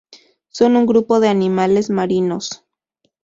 Son 0.49 0.77
un 0.77 0.87
grupo 0.87 1.19
de 1.19 1.27
animales 1.27 1.91
marinos. 1.91 2.65